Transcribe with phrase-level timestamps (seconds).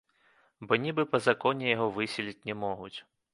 [0.71, 2.95] Бо нібы па законе яго выселіць не могуць.